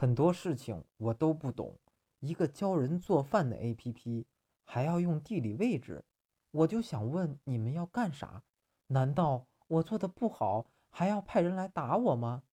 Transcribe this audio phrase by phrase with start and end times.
[0.00, 1.78] 很多事情我都不懂
[2.20, 4.24] 一个教人做饭的 app
[4.64, 6.02] 还要用地理位置
[6.52, 8.42] 我就想问你们要干啥？
[8.86, 12.44] 难道我做的不好还要派人来打我吗？